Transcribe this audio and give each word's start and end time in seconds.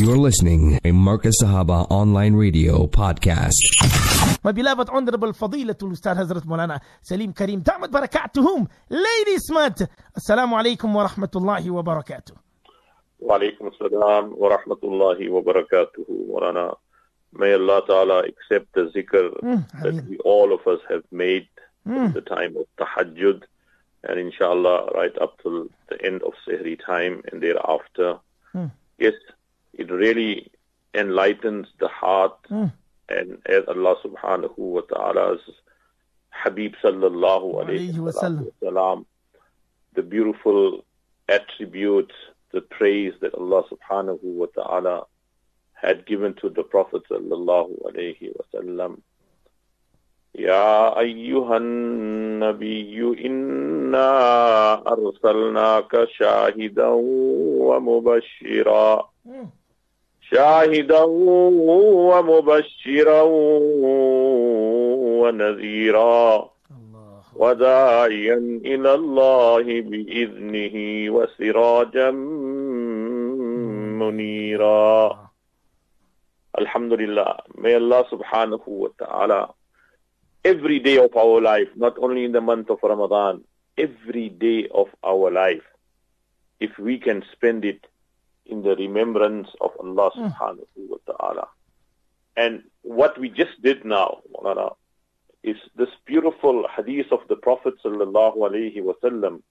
You're 0.00 0.16
listening 0.16 0.80
a 0.84 0.92
Marcus 0.92 1.36
Sahaba 1.42 1.86
online 1.90 2.34
radio 2.34 2.86
podcast. 2.86 3.58
My 4.42 4.50
beloved 4.52 4.88
Honorable 4.90 5.32
Fadilatul 5.34 5.92
Ustad 5.92 6.16
Hazrat 6.16 6.44
Maulana 6.46 6.80
Salim 7.02 7.32
Karim 7.34 7.62
Damat 7.62 7.88
Barakatuhum 7.90 8.66
Lady 8.88 9.36
Smart 9.38 9.76
Assalamu 10.16 10.56
alaikum 10.58 10.92
wa 10.94 11.06
rahmatullahi 11.06 11.68
wa 11.70 11.82
barakatuh 11.82 12.32
Walaikum 13.22 13.70
assalam 13.72 14.34
wa 14.38 14.56
rahmatullahi 14.56 15.28
wa 15.28 15.42
barakatuhu. 15.42 16.28
Maulana. 16.30 16.74
May 17.34 17.52
Allah 17.52 17.82
Ta'ala 17.86 18.18
accept 18.24 18.72
the 18.74 18.90
zikr 18.96 19.30
Mm, 19.42 19.82
that 19.82 20.04
we 20.08 20.16
all 20.18 20.52
of 20.54 20.66
us 20.66 20.80
have 20.88 21.04
made 21.10 21.46
Mm. 21.86 22.08
at 22.08 22.14
the 22.14 22.20
time 22.22 22.56
of 22.56 22.64
tahajjud 22.78 23.42
and 24.04 24.18
inshallah 24.20 24.88
right 24.94 25.16
up 25.20 25.40
till 25.42 25.68
the 25.90 26.02
end 26.04 26.22
of 26.22 26.32
Sehri 26.46 26.78
time 26.84 27.22
and 27.30 27.42
thereafter. 27.42 28.18
Mm. 28.54 28.70
Yes, 28.98 29.14
it 29.79 29.89
really 29.91 30.51
enlightens 30.93 31.67
the 31.79 31.87
heart 31.87 32.37
Mm. 32.49 32.71
and 33.09 33.37
as 33.45 33.63
Allah 33.67 33.95
subhanahu 34.03 34.57
wa 34.57 34.81
ta'ala's 34.81 35.41
Habib 36.29 36.73
sallallahu 36.83 37.47
alayhi 37.63 37.89
Alayhi 37.91 37.99
wa 37.99 38.11
wasallam. 38.11 38.51
sallam, 38.63 39.05
the 39.93 40.01
beautiful 40.03 40.83
attributes, 41.29 42.15
the 42.51 42.61
praise 42.61 43.13
that 43.21 43.33
Allah 43.35 43.63
subhanahu 43.71 44.21
wa 44.23 44.47
ta'ala 44.53 45.03
had 45.73 46.05
given 46.05 46.33
to 46.41 46.49
the 46.49 46.63
Prophet 46.63 47.03
sallallahu 47.09 47.71
alayhi 47.89 48.31
wa 48.35 48.43
sallam. 48.53 49.01
يا 50.35 50.99
أيها 50.99 51.57
النبي 51.57 52.99
إنا 53.25 54.11
أرسلناك 54.87 56.07
شاهدا 56.19 56.87
ومبشرا 57.67 59.09
Mm. 59.25 59.47
شاهدا 60.30 61.02
ومبشرا 62.08 63.22
ونذيرا 65.20 66.50
وداعيا 67.36 68.38
إلى 68.64 68.94
الله 68.94 69.62
بإذنه 69.80 70.76
وسراجا 71.14 72.10
منيرا 74.00 75.30
Alhamdulillah. 76.58 77.46
May 77.56 77.74
Allah 77.78 78.04
subhanahu 78.10 78.66
wa 78.66 78.88
ta'ala 78.98 79.54
every 80.44 80.80
day 80.80 80.98
of 80.98 81.14
our 81.16 81.40
life, 81.40 81.68
not 81.76 81.94
only 81.98 82.24
in 82.24 82.32
the 82.32 82.40
month 82.42 82.68
of 82.70 82.78
Ramadan, 82.82 83.44
every 83.78 84.28
day 84.28 84.66
of 84.74 84.88
our 85.06 85.30
life, 85.30 85.62
if 86.58 86.76
we 86.76 86.98
can 86.98 87.22
spend 87.32 87.64
it 87.64 87.86
in 88.46 88.62
the 88.62 88.76
remembrance 88.76 89.48
of 89.60 89.70
Allah 89.80 90.10
hmm. 90.14 90.26
subhanahu 90.26 90.88
wa 90.88 90.98
ta'ala. 91.06 91.48
And 92.36 92.62
what 92.82 93.18
we 93.18 93.28
just 93.28 93.60
did 93.62 93.84
now, 93.84 94.18
is 95.42 95.56
this 95.76 95.88
beautiful 96.04 96.66
hadith 96.74 97.12
of 97.12 97.20
the 97.28 97.36
Prophet 97.36 97.74
sallallahu 97.84 98.36
alayhi 98.36 98.82
wa 98.82 98.94
sallam, 99.02 99.42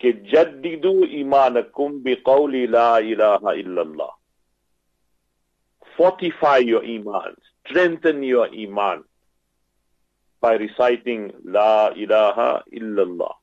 جَدِّدُوا 0.00 1.10
إِيمَانَكُمْ 1.10 2.02
بِقَوْلِ 2.02 2.70
لَا 2.70 3.00
إِلَهَ 3.02 3.42
إِلَّا 3.42 3.82
اللَّهِ 3.82 4.10
Fortify 5.96 6.58
your 6.58 6.84
iman, 6.84 7.34
strengthen 7.66 8.22
your 8.22 8.48
iman 8.54 9.02
by 10.40 10.54
reciting 10.54 11.32
La 11.44 11.88
ilaha 11.88 12.62
illallah. 12.72 13.34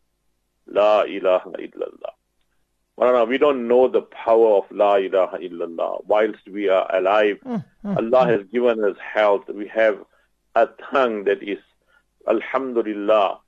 La 0.67 1.03
ilaha 1.03 1.51
illallah. 1.59 2.13
Marana, 2.97 3.25
we 3.25 3.37
don't 3.37 3.67
know 3.67 3.87
the 3.87 4.01
power 4.01 4.57
of 4.57 4.63
La 4.71 4.95
ilaha 4.95 5.37
illallah. 5.37 6.05
Whilst 6.05 6.47
we 6.49 6.69
are 6.69 6.87
alive, 6.95 7.39
mm, 7.45 7.63
mm, 7.83 7.97
Allah 7.97 8.25
mm. 8.25 8.29
has 8.31 8.47
given 8.51 8.83
us 8.83 8.95
health. 9.13 9.43
We 9.53 9.67
have 9.67 9.97
a 10.55 10.69
tongue 10.91 11.25
that 11.25 11.43
is, 11.43 11.59
Alhamdulillah, 12.27 13.39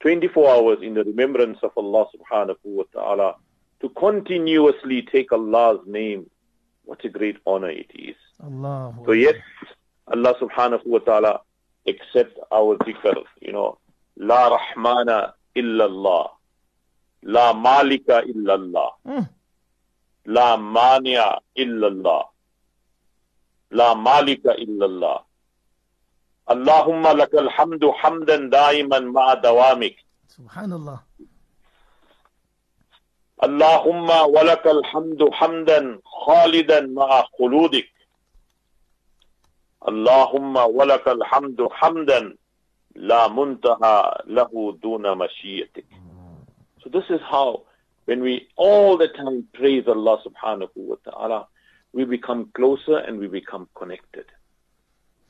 24 0.00 0.50
hours 0.50 0.78
in 0.82 0.94
the 0.94 1.04
remembrance 1.04 1.58
of 1.62 1.70
Allah 1.76 2.06
subhanahu 2.14 2.56
wa 2.64 2.84
ta'ala 2.92 3.34
to 3.80 3.88
continuously 3.90 5.02
take 5.02 5.32
Allah's 5.32 5.80
name. 5.86 6.28
What 6.84 7.04
a 7.04 7.08
great 7.08 7.36
honor 7.46 7.70
it 7.70 7.90
is. 7.94 8.16
Allah 8.42 8.94
So 9.04 9.12
yes, 9.12 9.36
Allah 10.08 10.34
subhanahu 10.40 10.86
wa 10.86 10.98
ta'ala 10.98 11.40
accept 11.86 12.38
our 12.50 12.76
dhikr, 12.78 13.14
you 13.40 13.52
know, 13.52 13.78
La 14.16 14.58
Rahmana 14.58 15.32
illallah, 15.56 16.30
لا 17.22 17.52
مالك 17.52 18.10
إلا 18.10 18.54
الله. 18.54 18.90
لا 20.24 20.56
مانع 20.56 21.38
إلا 21.58 21.86
الله. 21.86 22.24
لا 23.70 23.94
مالك 23.94 24.46
إلا 24.46 24.86
الله. 24.86 25.18
اللهم 26.50 27.06
لك 27.06 27.34
الحمد 27.34 27.84
حمدا 27.84 28.36
دائما 28.48 28.98
مع 29.00 29.34
دوامك. 29.34 29.96
سبحان 30.26 30.72
الله 30.72 31.00
اللهم 33.44 34.10
ولك 34.10 34.66
الحمد 34.66 35.30
حمدا 35.32 36.00
خالدا 36.04 36.80
مع 36.80 37.22
خلودك. 37.38 37.88
اللهم 39.88 40.56
ولك 40.56 41.08
الحمد 41.08 41.68
حمدا 41.70 42.36
لا 42.94 43.28
منتهى 43.28 44.22
له 44.26 44.78
دون 44.82 45.18
مشيتك 45.18 45.86
So 46.90 47.00
this 47.00 47.10
is 47.10 47.20
how 47.20 47.64
when 48.06 48.20
we 48.20 48.48
all 48.56 48.96
the 48.96 49.08
time 49.08 49.46
praise 49.52 49.84
Allah 49.86 50.22
subhanahu 50.24 50.70
wa 50.76 50.96
ta'ala, 51.04 51.46
we 51.92 52.04
become 52.04 52.50
closer 52.54 52.96
and 52.96 53.18
we 53.18 53.26
become 53.26 53.68
connected. 53.74 54.24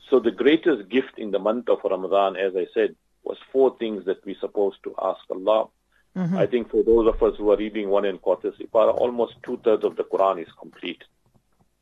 So 0.08 0.20
the 0.20 0.30
greatest 0.30 0.88
gift 0.88 1.18
in 1.18 1.30
the 1.30 1.38
month 1.38 1.68
of 1.68 1.80
Ramadan, 1.82 2.36
as 2.36 2.54
I 2.56 2.66
said, 2.72 2.94
was 3.24 3.38
four 3.52 3.76
things 3.76 4.04
that 4.06 4.24
we're 4.24 4.38
supposed 4.38 4.78
to 4.84 4.94
ask 5.02 5.20
Allah. 5.30 5.68
Mm-hmm. 6.16 6.36
I 6.36 6.46
think 6.46 6.70
for 6.70 6.82
those 6.82 7.08
of 7.08 7.22
us 7.22 7.36
who 7.36 7.50
are 7.50 7.56
reading 7.56 7.88
one 7.88 8.04
and 8.04 8.20
quarter 8.20 8.52
Sipara, 8.52 8.94
almost 8.94 9.34
two 9.42 9.60
thirds 9.64 9.84
of 9.84 9.96
the 9.96 10.04
Quran 10.04 10.40
is 10.40 10.48
complete. 10.58 11.02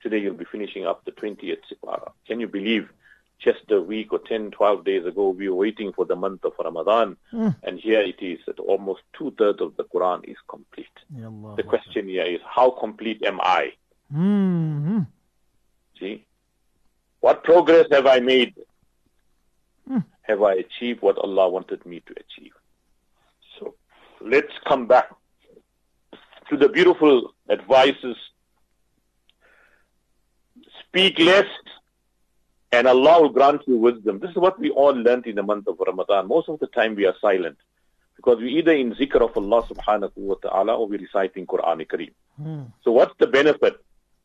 Today 0.02 0.18
you'll 0.18 0.34
be 0.34 0.46
finishing 0.50 0.86
up 0.86 1.04
the 1.04 1.12
20th 1.12 1.58
Sipara. 1.70 2.12
Can 2.26 2.40
you 2.40 2.48
believe 2.48 2.88
just 3.38 3.70
a 3.70 3.80
week 3.80 4.12
or 4.12 4.18
10, 4.18 4.50
12 4.50 4.84
days 4.84 5.04
ago 5.04 5.28
we 5.30 5.48
were 5.48 5.56
waiting 5.56 5.92
for 5.92 6.04
the 6.04 6.16
month 6.16 6.44
of 6.44 6.52
Ramadan 6.58 7.16
and 7.62 7.78
here 7.78 8.00
it 8.00 8.20
is 8.20 8.38
that 8.46 8.58
almost 8.58 9.02
two 9.12 9.30
thirds 9.38 9.60
of 9.60 9.76
the 9.76 9.84
Quran 9.84 10.24
is 10.28 10.36
complete. 10.48 10.86
Allah 11.22 11.54
The 11.56 11.62
question 11.62 12.08
here 12.08 12.24
is 12.24 12.40
how 12.44 12.70
complete 12.70 13.22
am 13.24 13.40
I? 13.42 13.72
Hmm. 14.12 15.00
See? 16.00 16.24
What 17.20 17.44
progress 17.44 17.86
have 17.90 18.06
I 18.06 18.20
made? 18.20 18.54
Have 20.22 20.42
I 20.42 20.54
achieved 20.54 21.02
what 21.02 21.18
Allah 21.18 21.48
wanted 21.48 21.84
me 21.86 22.00
to 22.00 22.12
achieve? 22.12 22.52
So 23.58 23.74
let's 24.20 24.52
come 24.66 24.86
back 24.86 25.08
to 26.48 26.56
the 26.56 26.68
beautiful 26.68 27.34
advices. 27.48 28.16
Speak 30.88 31.18
less 31.18 31.46
and 32.72 32.86
Allah 32.86 33.22
will 33.22 33.30
grant 33.30 33.62
you 33.66 33.76
wisdom. 33.76 34.18
This 34.18 34.30
is 34.30 34.36
what 34.36 34.58
we 34.58 34.70
all 34.70 34.92
learned 34.92 35.26
in 35.26 35.36
the 35.36 35.42
month 35.42 35.66
of 35.68 35.78
Ramadan. 35.84 36.28
Most 36.28 36.48
of 36.48 36.58
the 36.58 36.66
time 36.68 36.94
we 36.94 37.06
are 37.06 37.14
silent 37.20 37.56
because 38.16 38.38
we 38.38 38.50
either 38.58 38.72
in 38.72 38.94
zikr 38.94 39.20
of 39.20 39.36
Allah 39.36 39.62
subhanahu 39.66 40.16
wa 40.16 40.34
ta'ala 40.36 40.76
or 40.76 40.88
we 40.88 40.98
reciting 40.98 41.46
Quran 41.46 41.86
Kareem. 41.86 42.12
Hmm. 42.36 42.62
So 42.82 42.90
what's 42.92 43.14
the 43.18 43.26
benefit? 43.26 43.76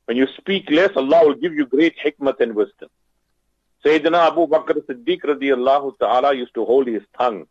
When 0.06 0.18
you 0.18 0.28
speak 0.38 0.70
less, 0.72 0.92
Allah 0.96 1.26
will 1.26 1.36
give 1.36 1.54
you 1.54 1.66
great 1.66 1.96
hikmat 2.04 2.40
and 2.40 2.56
wisdom. 2.56 2.90
Sayyidina 3.86 4.28
Abu 4.32 4.48
Bakr 4.48 4.82
Siddiq 4.86 5.22
radiallahu 5.22 5.98
ta'ala 6.00 6.34
used 6.36 6.54
to 6.56 6.66
hold 6.66 6.88
his 6.88 7.04
tongue 7.18 7.48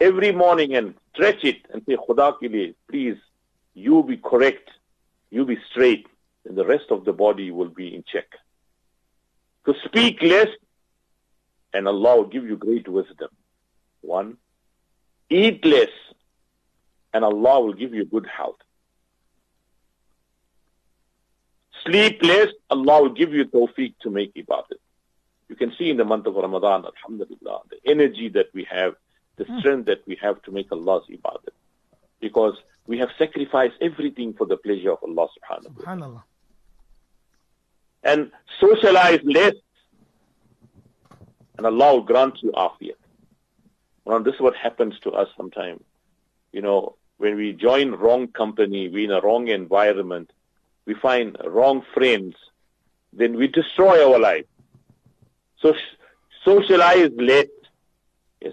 every 0.00 0.32
morning 0.32 0.74
and 0.74 0.94
stretch 1.12 1.44
it 1.44 1.66
and 1.72 1.82
say, 1.86 1.96
Khuda 1.96 2.36
ke 2.38 2.42
liye, 2.42 2.74
please, 2.88 3.16
you 3.74 4.02
be 4.02 4.16
correct, 4.16 4.70
you 5.30 5.44
be 5.44 5.58
straight, 5.70 6.06
and 6.44 6.56
the 6.56 6.64
rest 6.64 6.86
of 6.90 7.04
the 7.04 7.12
body 7.12 7.50
will 7.50 7.68
be 7.68 7.94
in 7.94 8.04
check. 8.06 8.26
To 9.66 9.74
speak 9.84 10.20
less, 10.22 10.48
and 11.72 11.88
Allah 11.88 12.16
will 12.18 12.26
give 12.28 12.44
you 12.44 12.56
great 12.56 12.88
wisdom. 12.88 13.30
One, 14.02 14.36
eat 15.30 15.64
less, 15.64 15.88
and 17.12 17.24
Allah 17.24 17.60
will 17.60 17.72
give 17.72 17.94
you 17.94 18.04
good 18.04 18.26
health. 18.26 18.56
Sleep 21.84 22.22
less, 22.22 22.48
Allah 22.70 23.02
will 23.02 23.14
give 23.14 23.32
you 23.32 23.44
tawfiq 23.46 23.94
to 24.02 24.10
make 24.10 24.34
ibadat. 24.34 24.80
You 25.48 25.56
can 25.56 25.72
see 25.78 25.90
in 25.90 25.96
the 25.96 26.04
month 26.04 26.26
of 26.26 26.34
Ramadan, 26.34 26.84
alhamdulillah, 26.86 27.60
the 27.70 27.78
energy 27.90 28.28
that 28.30 28.46
we 28.54 28.66
have, 28.70 28.94
the 29.36 29.44
hmm. 29.44 29.58
strength 29.58 29.86
that 29.86 30.06
we 30.06 30.16
have 30.22 30.40
to 30.42 30.50
make 30.50 30.72
Allah's 30.72 31.04
ibadat. 31.10 31.54
Because 32.20 32.56
we 32.86 32.98
have 32.98 33.10
sacrificed 33.18 33.74
everything 33.80 34.32
for 34.32 34.46
the 34.46 34.56
pleasure 34.56 34.92
of 34.92 34.98
Allah 35.02 35.28
subhanahu 35.36 35.76
wa 35.78 35.84
ta'ala. 35.84 36.24
And 38.04 38.30
socialize 38.60 39.20
less, 39.24 39.54
and 41.56 41.66
Allah 41.66 41.94
will 41.94 42.02
grant 42.02 42.42
you 42.42 42.52
afiyat. 42.52 43.00
Now, 44.06 44.18
this 44.18 44.34
is 44.34 44.40
what 44.40 44.54
happens 44.56 44.98
to 45.00 45.12
us 45.12 45.28
sometimes. 45.36 45.82
You 46.52 46.60
know, 46.60 46.96
when 47.16 47.36
we 47.36 47.52
join 47.52 47.92
wrong 47.92 48.28
company, 48.28 48.88
we 48.88 49.04
in 49.04 49.10
a 49.10 49.20
wrong 49.20 49.48
environment, 49.48 50.30
we 50.84 50.94
find 50.94 51.36
wrong 51.46 51.82
friends, 51.94 52.36
then 53.12 53.36
we 53.36 53.48
destroy 53.48 54.06
our 54.06 54.18
life. 54.18 54.44
So 55.60 55.74
socialize 56.44 57.10
less. 57.16 57.46
Yes. 58.42 58.52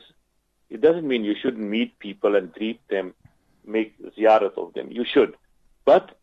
It 0.69 0.79
doesn't 0.79 1.05
mean 1.05 1.25
you 1.25 1.35
shouldn't 1.41 1.67
meet 1.67 1.99
people 1.99 2.37
and 2.37 2.53
greet 2.53 2.79
them, 2.87 3.13
make 3.65 3.93
ziyarat 4.15 4.57
of 4.57 4.73
them. 4.73 4.89
You 4.89 5.03
should. 5.03 5.35
But 5.83 6.17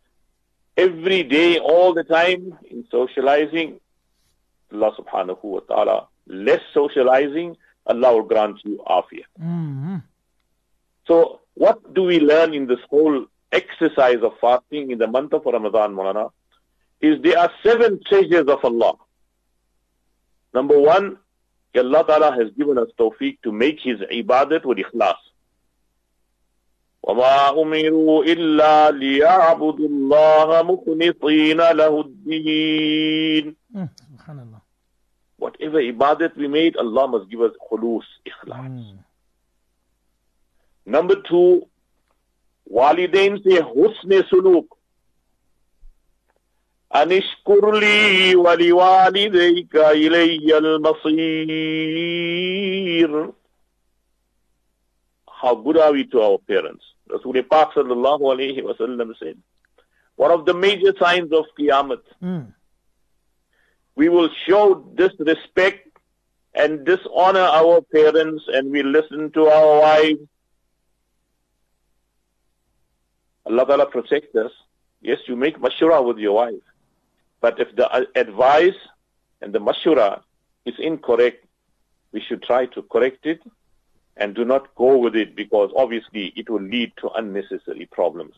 every 0.78 1.24
day, 1.24 1.58
all 1.58 1.92
the 1.92 2.04
time, 2.04 2.56
in 2.70 2.86
socializing, 2.90 3.80
Allah 4.72 4.92
subhanahu 4.98 5.44
wa 5.44 5.60
ta'ala, 5.60 6.06
less 6.26 6.60
socializing, 6.72 7.56
Allah 7.86 8.14
will 8.14 8.22
grant 8.22 8.58
you 8.64 8.82
afiyah. 8.86 9.28
Mm-hmm. 9.40 9.96
So 11.06 11.40
what 11.54 11.94
do 11.94 12.04
we 12.04 12.20
learn 12.20 12.54
in 12.54 12.66
this 12.66 12.78
whole 12.88 13.26
exercise 13.50 14.22
of 14.22 14.32
fasting 14.40 14.90
in 14.90 14.98
the 14.98 15.06
month 15.06 15.32
of 15.32 15.42
Ramadan, 15.44 15.94
Mulana? 15.94 16.30
Is 17.00 17.20
there 17.22 17.38
are 17.38 17.50
seven 17.64 18.00
treasures 18.06 18.46
of 18.48 18.64
Allah. 18.64 18.94
Number 20.52 20.78
one, 20.78 21.18
Allah 21.76 22.04
Ta'ala 22.06 22.32
has 22.32 22.50
given 22.56 22.78
us 22.78 22.88
tawfiq 22.98 23.38
to 23.42 23.52
make 23.52 23.80
His 23.80 24.00
ibadat 24.00 24.64
with 24.64 24.78
ikhlas. 24.78 25.16
وما 27.02 27.48
أمروا 27.50 28.24
إلا 28.24 28.90
ليعبدوا 28.90 29.88
الله 29.88 30.62
مخلصين 30.62 31.56
له 31.72 32.00
الدين 32.00 33.56
Mm, 33.74 33.88
Subhanallah. 34.00 34.60
Whatever 35.38 35.78
ibadat 35.80 36.36
we 36.36 36.48
made, 36.48 36.76
Allah 36.76 37.06
must 37.08 37.28
give 37.30 37.40
us 37.42 37.52
khulus, 37.70 38.04
ikhlas. 38.26 38.58
Mm. 38.66 38.98
Number 40.86 41.16
two, 41.28 41.66
walidain 42.70 43.38
se 43.44 43.60
husn 43.62 44.22
suluk. 44.30 44.66
أنشكر 46.94 47.70
لي 47.78 48.36
ولوالديك 48.36 49.76
إلي 49.76 50.58
المصير 51.98 53.30
How 55.40 55.54
good 55.54 55.78
are 55.78 55.92
we 55.92 56.04
to 56.06 56.20
our 56.20 56.38
parents? 56.38 56.84
Rasul 57.08 57.40
Pak 57.44 57.72
sallallahu 57.72 58.22
alayhi 58.34 58.62
wa 58.64 58.72
sallam 58.74 59.12
said, 59.18 59.38
one 60.16 60.32
of 60.32 60.46
the 60.46 60.54
major 60.54 60.92
signs 60.98 61.32
of 61.32 61.44
Qiyamah, 61.58 62.00
Mm. 62.22 62.52
we 63.94 64.08
will 64.08 64.28
show 64.46 64.74
disrespect 64.96 65.96
and 66.54 66.84
dishonor 66.84 67.46
our 67.60 67.80
parents 67.82 68.42
and 68.48 68.70
we 68.72 68.82
listen 68.82 69.30
to 69.32 69.46
our 69.46 69.80
wives. 69.80 70.26
Allah 73.46 73.64
Ta'ala 73.66 73.86
protect 73.86 74.34
us. 74.36 74.50
Yes, 75.00 75.18
you 75.28 75.36
make 75.36 75.58
mashura 75.58 76.04
with 76.04 76.18
your 76.18 76.34
wife. 76.34 76.66
But 77.40 77.60
if 77.60 77.74
the 77.76 77.86
advice 78.16 78.74
and 79.40 79.52
the 79.52 79.60
mashura 79.60 80.22
is 80.64 80.74
incorrect, 80.78 81.44
we 82.12 82.20
should 82.20 82.42
try 82.42 82.66
to 82.66 82.82
correct 82.82 83.24
it 83.26 83.40
and 84.18 84.34
do 84.34 84.44
not 84.44 84.74
go 84.74 84.98
with 84.98 85.16
it 85.16 85.34
because 85.34 85.70
obviously 85.76 86.32
it 86.36 86.50
will 86.50 86.60
lead 86.60 86.92
to 86.98 87.08
unnecessary 87.10 87.86
problems. 87.90 88.34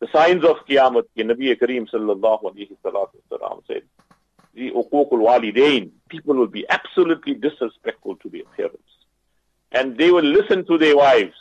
The 0.00 0.08
signs 0.12 0.44
of 0.44 0.56
Qiyamah, 0.68 1.04
the 1.16 1.24
Nabi 1.24 1.58
Kareem 1.58 1.88
sallallahu 1.90 2.42
alayhi 2.44 2.76
wasalam 2.84 3.66
said, 3.66 3.82
the 4.54 4.70
uququl 4.70 5.10
walidain, 5.28 5.90
people 6.08 6.34
will 6.36 6.46
be 6.46 6.66
absolutely 6.68 7.34
disrespectful 7.34 8.16
to 8.16 8.28
their 8.28 8.44
parents. 8.56 8.78
And 9.72 9.96
they 9.98 10.10
will 10.12 10.24
listen 10.24 10.64
to 10.66 10.78
their 10.78 10.96
wives. 10.96 11.34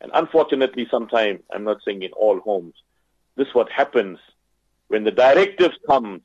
And 0.00 0.12
unfortunately, 0.14 0.86
sometimes, 0.90 1.40
I'm 1.52 1.64
not 1.64 1.78
saying 1.84 2.02
in 2.02 2.12
all 2.12 2.38
homes, 2.40 2.74
this 3.36 3.48
is 3.48 3.54
what 3.54 3.70
happens 3.70 4.18
when 4.88 5.02
the 5.04 5.10
directive 5.10 5.72
comes 5.88 6.22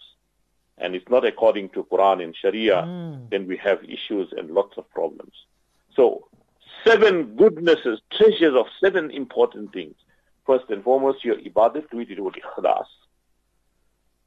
and 0.77 0.95
it's 0.95 1.09
not 1.09 1.25
according 1.25 1.69
to 1.69 1.83
Quran 1.85 2.23
and 2.23 2.35
Sharia, 2.35 2.83
Mm. 2.83 3.29
then 3.29 3.47
we 3.47 3.57
have 3.57 3.83
issues 3.83 4.33
and 4.35 4.51
lots 4.51 4.77
of 4.77 4.89
problems. 4.89 5.33
Seven 6.85 7.35
goodnesses, 7.35 8.01
treasures 8.11 8.55
of 8.55 8.65
seven 8.83 9.11
important 9.11 9.71
things. 9.73 9.95
First 10.45 10.65
and 10.69 10.83
foremost, 10.83 11.23
your 11.23 11.37
ibadat, 11.37 11.89
do 11.89 11.99
it 11.99 12.19
with 12.19 12.35
ikhlas. 12.35 12.85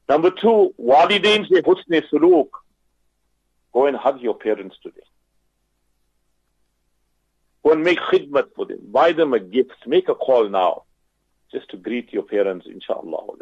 Number 0.09 0.31
two, 0.31 0.73
walidain 0.79 1.47
se 1.47 1.61
husn 1.61 2.01
suluk. 2.11 2.49
Go 3.73 3.85
and 3.85 3.95
hug 3.95 4.21
your 4.21 4.35
parents 4.35 4.75
today. 4.81 5.01
Go 7.63 7.73
and 7.73 7.83
make 7.83 7.99
khidmat 7.99 8.47
for 8.55 8.65
them. 8.65 8.79
Buy 8.89 9.11
them 9.11 9.33
a 9.33 9.39
gift. 9.39 9.75
Make 9.85 10.09
a 10.09 10.15
call 10.15 10.49
now. 10.49 10.83
Just 11.51 11.69
to 11.69 11.77
greet 11.77 12.11
your 12.11 12.23
parents, 12.23 12.65
inshallah. 12.65 13.35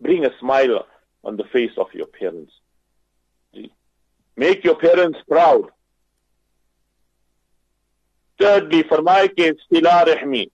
Bring 0.00 0.24
a 0.24 0.30
smile 0.40 0.86
on 1.22 1.36
the 1.36 1.44
face 1.44 1.72
of 1.76 1.86
your 1.92 2.06
parents. 2.06 2.52
Make 4.36 4.64
your 4.64 4.74
parents 4.74 5.18
proud. 5.28 5.70
Thirdly, 8.42 8.82
فرمائے 8.88 9.28
کہ 9.36 9.50
صلہ 9.70 9.94
رحمی 10.06 10.44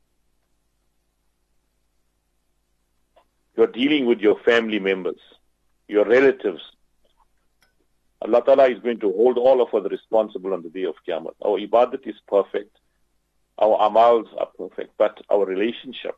You're 3.57 3.67
dealing 3.67 4.07
with 4.07 4.21
your 4.21 4.37
family 4.45 4.79
members, 4.79 5.21
your 5.87 6.05
relatives. 6.07 6.63
Allah 8.23 8.43
Ta'ala 8.45 8.69
is 8.69 8.79
going 8.79 9.01
to 9.01 9.13
hold 9.13 9.37
all 9.37 9.61
of 9.61 9.75
us 9.75 9.91
responsible 9.91 10.55
on 10.55 10.63
the 10.63 10.71
day 10.71 10.85
of 10.85 10.95
Qiyamah. 11.07 11.33
Our 11.45 11.59
ibadat 11.59 12.07
is 12.07 12.15
perfect. 12.27 12.75
Our 13.59 13.77
amals 13.89 14.29
are 14.39 14.49
perfect. 14.57 14.95
But 14.97 15.21
our 15.29 15.45
relationship, 15.45 16.17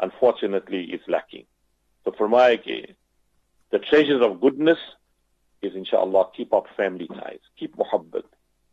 unfortunately, 0.00 0.84
is 0.84 1.00
lacking. 1.08 1.44
So 2.04 2.12
for 2.16 2.28
my 2.28 2.56
case, 2.56 2.92
the 3.70 3.78
treasures 3.78 4.22
of 4.22 4.40
goodness 4.40 4.78
is 5.62 5.74
inshallah 5.74 6.26
keep 6.36 6.54
up 6.54 6.66
family 6.76 7.08
ties, 7.08 7.40
keep 7.58 7.76
muhabbat, 7.76 8.24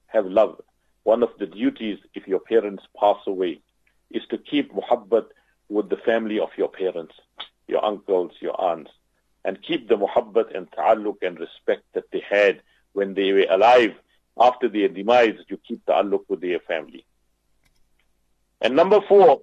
have 0.08 0.26
love, 0.26 0.62
one 1.03 1.24
of 1.24 1.30
the 1.39 1.48
duties 1.48 2.00
if 2.13 2.27
your 2.27 2.39
parents 2.39 2.83
pass 3.00 3.18
away 3.25 3.62
is 4.12 4.24
to 4.30 4.38
keep 4.38 4.74
muhabbat 4.74 5.25
with 5.69 5.89
the 5.89 5.98
family 5.98 6.39
of 6.39 6.50
your 6.57 6.68
parents, 6.68 7.15
your 7.68 7.83
uncles, 7.83 8.31
your 8.39 8.59
aunts, 8.59 8.92
and 9.44 9.62
keep 9.62 9.88
the 9.88 9.95
muhabbat 9.95 10.56
and 10.56 10.71
ta'alluq 10.71 11.18
and 11.21 11.39
respect 11.39 11.83
that 11.94 12.12
they 12.12 12.24
had 12.30 12.62
when 12.94 13.13
they 13.13 13.31
were 13.31 13.48
alive. 13.50 13.94
After 14.39 14.69
their 14.69 14.88
demise, 14.88 15.38
you 15.50 15.57
keep 15.57 15.86
ta'alluq 15.86 16.24
with 16.27 16.42
their 16.42 16.59
family. 16.59 17.06
And 18.62 18.75
number 18.75 19.01
four, 19.01 19.42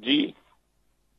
G, 0.00 0.34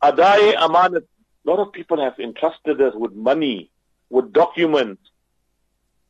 adai 0.02 0.56
amanat. 0.56 1.04
A 1.46 1.50
lot 1.50 1.60
of 1.60 1.72
people 1.72 2.02
have 2.02 2.20
entrusted 2.20 2.82
us 2.82 2.94
with 2.96 3.14
money, 3.14 3.70
with 4.10 4.34
documents, 4.34 5.02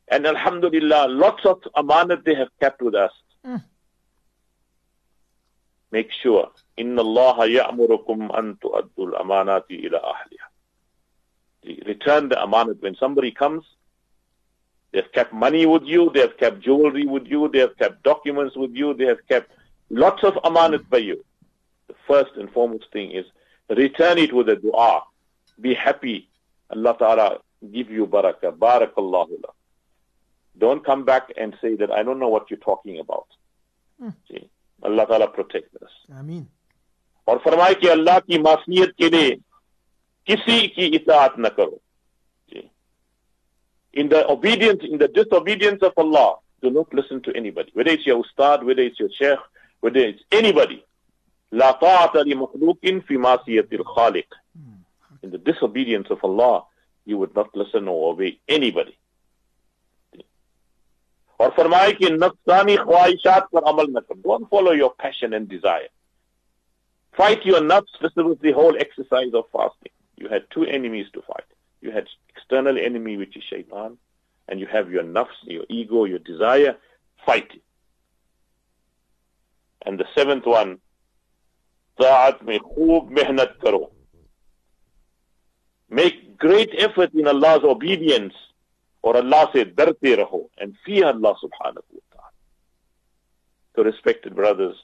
and 0.08 0.26
alhamdulillah, 0.26 1.08
lots 1.10 1.46
of 1.46 1.62
amanat 1.76 2.24
they 2.24 2.36
have 2.36 2.50
kept 2.60 2.82
with 2.82 2.96
us. 2.96 3.12
Mm. 3.45 3.63
Make 5.93 6.11
sure. 6.23 6.51
إن 6.79 6.99
الله 6.99 7.45
يأمركم 7.47 8.33
أن 8.33 8.59
تؤدوا 8.59 9.07
الأمانات 9.07 9.71
إلى 9.71 9.97
أهلها. 9.97 10.49
Return 11.87 12.29
the 12.29 12.37
amanat. 12.37 12.81
When 12.83 12.95
somebody 12.97 13.31
comes, 13.31 13.65
they've 14.93 15.11
kept 15.13 15.33
money 15.33 15.67
with 15.67 15.85
you, 15.85 16.11
they 16.13 16.21
have 16.21 16.37
kept 16.37 16.61
jewelry 16.61 17.07
with 17.07 17.27
you, 17.27 17.49
they 17.49 17.61
have 17.61 17.77
kept 17.79 18.03
documents 18.03 18.57
with 18.57 18.75
you, 18.75 18.95
they 18.95 19.07
have 19.07 19.27
kept 19.29 19.53
lots 19.91 20.23
of 20.23 20.35
amanat 20.45 20.89
by 20.91 20.99
you. 20.99 21.25
The 21.89 21.95
first 22.07 22.33
and 22.37 22.51
foremost 22.51 22.87
thing 22.93 23.13
is 23.13 23.25
return 23.71 24.19
it 24.19 24.33
with 24.33 24.49
a 24.49 24.57
dua. 24.57 25.03
Be 25.61 25.75
happy. 25.75 26.29
Allah 26.71 26.97
Ta'ala 26.99 27.39
give 27.73 27.91
you 27.91 28.07
barakah. 28.07 28.57
Barakallahu 28.57 29.43
lah. 29.43 29.55
Don't 30.59 30.85
come 30.85 31.05
back 31.05 31.33
and 31.37 31.55
say 31.61 31.77
that 31.77 31.91
I 31.91 32.03
don't 32.03 32.19
know 32.19 32.29
what 32.29 32.51
you're 32.51 32.59
talking 32.67 32.99
about. 32.99 33.27
See, 34.29 34.49
Allah 34.83 35.07
Ta'ala 35.07 35.29
protect 35.29 35.75
us. 35.83 35.91
Ameen. 36.19 36.47
और 37.29 37.39
फरमाए 37.45 37.75
कि 37.75 37.89
अल्लाह 37.89 38.19
की 38.21 38.39
मासीत 38.39 38.93
के 38.99 39.09
लिए 39.11 39.31
किसी 40.27 40.67
की 40.75 40.87
इताअत 40.97 41.35
न 41.39 41.49
करो 41.59 41.81
जी 42.53 42.63
in 43.95 44.09
the 44.09 44.21
obedience 44.31 44.85
in 44.85 44.99
the 44.99 45.09
disobedience 45.09 45.83
of 45.83 45.93
Allah 45.97 46.37
do 46.63 46.71
not 46.71 46.93
listen 46.95 47.21
to 47.23 47.33
anybody 47.41 47.71
whether 47.75 47.91
it's 47.91 48.07
your 48.07 48.19
ustad 48.25 48.63
whether 48.63 48.83
it's 48.83 49.01
your 49.01 49.11
sheikh 49.19 49.41
whether 49.81 50.01
it's 50.01 50.23
anybody 50.31 50.83
لا 51.53 51.71
طاعة 51.73 52.13
لمخلوق 52.17 52.79
في 53.09 53.17
معصية 53.17 53.69
الخالق 53.73 54.27
in 55.25 55.31
the 55.31 55.39
disobedience 55.39 56.11
of 56.11 56.19
Allah 56.23 56.65
you 57.07 57.19
would 57.19 57.35
not 57.35 57.49
listen 57.57 57.89
or 57.89 58.13
obey 58.13 58.39
anybody 58.49 58.97
और 61.41 61.51
फरमाए 61.57 61.93
कि 61.93 62.11
नफ्सानी 62.11 62.77
ख्वाहिशात 62.77 63.49
पर 63.55 63.69
अमल 63.73 63.87
न 63.97 64.01
करो 64.01 64.23
don't 64.29 64.49
follow 64.51 64.73
your 64.73 64.95
passion 65.05 65.35
and 65.39 65.49
desire 65.49 65.89
Fight 67.17 67.47
your 67.47 67.61
nafs. 67.61 67.99
This 68.03 68.15
was 68.15 68.37
the 68.43 68.53
whole 68.53 68.77
exercise 68.79 69.33
of 69.33 69.45
fasting. 69.51 69.93
You 70.17 70.29
had 70.29 70.45
two 70.51 70.65
enemies 70.65 71.07
to 71.15 71.23
fight. 71.23 71.47
You 71.81 71.91
had 71.91 72.07
external 72.29 72.79
enemy, 72.79 73.17
which 73.17 73.37
is 73.37 73.43
shaitan, 73.45 73.97
and 74.49 74.61
you 74.61 74.67
have 74.67 74.91
your 74.91 75.03
nafs, 75.03 75.39
your 75.45 75.65
ego, 75.71 76.05
your 76.05 76.19
desire. 76.19 76.77
Fight 77.25 77.49
it. 77.55 77.63
And 79.87 79.99
the 79.99 80.05
seventh 80.15 80.45
one, 80.45 80.79
ta'at 81.99 82.45
mein 82.45 82.61
khoob 82.61 83.11
mehnat 83.11 83.61
karo. 83.61 83.93
great 86.39 86.71
effort 86.77 87.15
in 87.15 87.27
Allah's 87.27 87.65
obedience, 87.65 88.35
or 89.02 89.18
Allah 89.18 89.50
said, 89.54 89.76
Darte 89.76 90.18
raho, 90.18 90.50
and 90.58 90.76
fear 90.86 91.06
Allah 91.08 91.36
subhanahu 91.44 91.84
wa 91.92 92.02
ta'ala. 92.12 92.32
So 93.76 93.84
respected 93.84 94.36
brothers, 94.36 94.76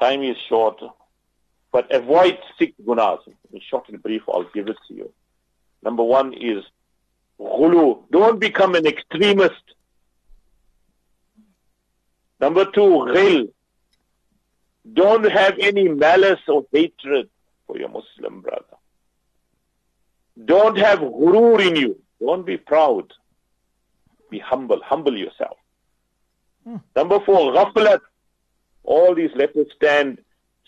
time 0.00 0.22
is 0.22 0.36
short, 0.48 0.80
but 1.72 1.92
avoid 1.94 2.38
six 2.58 2.72
gunas. 2.84 3.20
In 3.52 3.60
short 3.60 3.88
and 3.88 4.02
brief, 4.02 4.22
I'll 4.28 4.48
give 4.54 4.68
it 4.68 4.76
to 4.88 4.94
you. 4.94 5.12
Number 5.82 6.02
one 6.02 6.34
is 6.34 6.64
ghulu. 7.40 8.02
Don't 8.10 8.38
become 8.38 8.74
an 8.74 8.86
extremist. 8.86 9.62
Number 12.40 12.64
two, 12.66 13.06
ghil. 13.14 13.48
Don't 14.92 15.30
have 15.30 15.58
any 15.58 15.88
malice 15.88 16.40
or 16.48 16.64
hatred 16.72 17.28
for 17.66 17.78
your 17.78 17.88
Muslim 17.88 18.40
brother. 18.40 18.64
Don't 20.44 20.78
have 20.78 21.00
ghurur 21.00 21.66
in 21.66 21.76
you. 21.76 22.00
Don't 22.20 22.46
be 22.46 22.56
proud. 22.56 23.12
Be 24.30 24.38
humble. 24.38 24.80
Humble 24.82 25.16
yourself. 25.16 25.56
Hmm. 26.64 26.76
Number 26.94 27.20
four, 27.20 27.52
ghaflat. 27.52 28.00
All 28.84 29.14
these 29.14 29.30
letters 29.34 29.66
stand, 29.76 30.18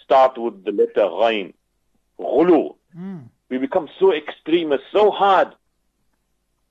start 0.03 0.37
with 0.39 0.65
the 0.65 0.73
letter 0.73 1.09
ghain. 1.09 1.55
Ghulu. 2.19 2.77
Hmm. 2.95 3.19
We 3.49 3.59
become 3.59 3.89
so 3.99 4.13
extremist, 4.13 4.85
so 4.93 5.11
hard. 5.11 5.55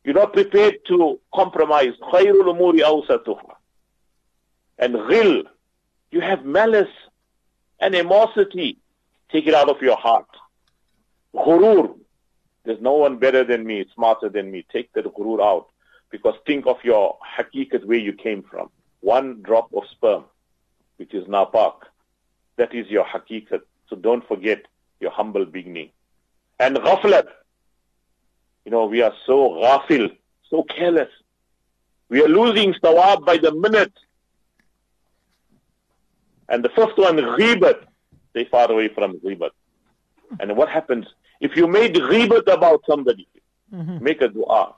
You're 0.03 0.15
not 0.15 0.33
prepared 0.33 0.77
to 0.87 1.19
compromise. 1.33 1.93
Khairul 2.01 2.53
umuri. 2.53 2.81
And 4.77 4.95
ghil. 4.95 5.43
You 6.11 6.21
have 6.21 6.45
malice 6.45 6.87
and 7.79 7.95
animosity. 7.95 8.77
Take 9.31 9.45
it 9.47 9.53
out 9.53 9.69
of 9.69 9.81
your 9.81 9.97
heart. 9.97 10.27
Ghurur. 11.35 11.95
There's 12.63 12.81
no 12.81 12.93
one 12.93 13.17
better 13.17 13.43
than 13.43 13.65
me, 13.65 13.85
smarter 13.93 14.29
than 14.29 14.51
me. 14.51 14.65
Take 14.71 14.91
that 14.93 15.05
ghurur 15.05 15.41
out. 15.41 15.67
Because 16.11 16.35
think 16.45 16.65
of 16.65 16.77
your 16.83 17.17
hakikat 17.37 17.85
where 17.85 17.97
you 17.97 18.13
came 18.13 18.43
from. 18.43 18.69
One 19.01 19.41
drop 19.41 19.69
of 19.73 19.83
sperm, 19.91 20.25
which 20.97 21.13
is 21.13 21.25
napak. 21.27 21.73
That 22.57 22.73
is 22.73 22.87
your 22.87 23.05
hakikat. 23.05 23.61
So 23.89 23.95
don't 23.95 24.27
forget 24.27 24.65
your 24.99 25.11
humble 25.11 25.45
beginning. 25.45 25.91
And 26.59 26.75
ghaflat. 26.75 27.27
You 28.65 28.71
know, 28.71 28.85
we 28.85 29.01
are 29.01 29.13
so 29.25 29.51
ghafil, 29.51 30.15
so 30.49 30.63
careless. 30.63 31.09
We 32.09 32.23
are 32.23 32.27
losing 32.27 32.73
sawab 32.73 33.25
by 33.25 33.37
the 33.37 33.53
minute. 33.53 33.93
And 36.49 36.65
the 36.65 36.69
first 36.69 36.97
one, 36.97 37.17
ghibat. 37.17 37.85
Stay 38.31 38.45
far 38.45 38.71
away 38.71 38.89
from 38.89 39.19
ghibat. 39.19 39.51
And 40.39 40.55
what 40.57 40.69
happens? 40.69 41.05
If 41.39 41.55
you 41.55 41.67
made 41.67 41.95
ghibat 41.95 42.51
about 42.51 42.81
somebody, 42.87 43.27
mm-hmm. 43.73 44.03
make 44.03 44.21
a 44.21 44.27
dua. 44.27 44.75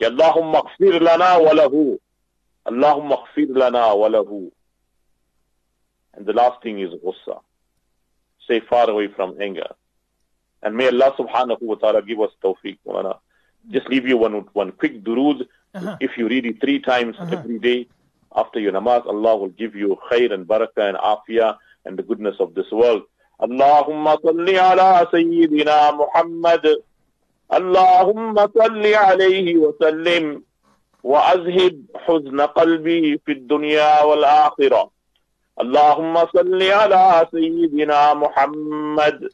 Allahumma 0.00 0.64
khfir 0.64 1.00
lana 1.00 1.38
wa 1.42 1.52
lahu. 1.52 1.98
Allahumma 2.66 3.24
khfir 3.26 3.48
lana 3.56 3.94
wa. 3.94 4.08
And 6.14 6.26
the 6.26 6.32
last 6.32 6.62
thing 6.62 6.80
is 6.80 6.90
ghussa. 6.90 7.40
Stay 8.44 8.60
far 8.60 8.90
away 8.90 9.08
from 9.08 9.40
anger. 9.40 9.68
And 10.62 10.76
may 10.76 10.88
Allah 10.88 11.14
subhanahu 11.18 11.62
wa 11.62 11.74
ta'ala 11.76 12.02
give 12.02 12.20
us 12.20 12.30
tawfiq. 12.42 12.78
Just 13.70 13.88
leave 13.88 14.06
you 14.06 14.16
one, 14.16 14.46
one 14.52 14.72
quick 14.72 15.02
durood. 15.02 15.46
Uh-huh. 15.74 15.96
If 16.00 16.18
you 16.18 16.28
read 16.28 16.46
it 16.46 16.60
three 16.60 16.80
times 16.80 17.16
uh-huh. 17.18 17.36
every 17.36 17.58
day, 17.58 17.86
after 18.34 18.60
your 18.60 18.72
namaz, 18.72 19.06
Allah 19.06 19.36
will 19.36 19.48
give 19.48 19.74
you 19.74 19.98
khair 20.10 20.32
and 20.32 20.46
barakah 20.46 20.88
and 20.88 20.96
afiyah 20.96 21.56
and 21.84 21.98
the 21.98 22.02
goodness 22.02 22.36
of 22.40 22.54
this 22.54 22.70
world. 22.70 23.02
Allahumma 23.40 24.20
salli 24.22 24.54
ala 24.54 25.06
Sayyidina 25.12 25.96
Muhammad. 25.96 26.66
Salli 27.52 28.94
alayhi 28.94 29.56
wa 29.58 29.72
sallim. 29.80 30.42
وأذهب 31.02 31.82
حزن 31.94 32.40
قلبي 32.40 33.18
في 33.18 33.32
الدنيا 33.32 34.02
والآخرة 34.02 34.90
اللهم 35.60 36.14
صل 36.26 36.62
على 36.62 37.26
سيدنا 37.30 38.14
محمد 38.14 39.28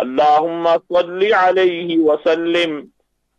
اللهم 0.00 0.64
صل 0.92 1.32
عليه 1.32 1.98
وسلم 1.98 2.88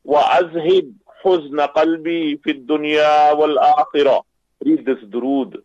وأذهب 0.05 0.93
حزن 1.21 1.59
قلبي 1.59 2.37
في 2.37 2.51
الدنيا 2.51 3.31
والآخرة 3.31 4.23
read 4.65 4.85
this 4.85 4.99
durood 5.09 5.55